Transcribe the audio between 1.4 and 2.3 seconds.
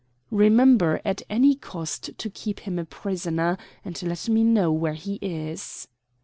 cost to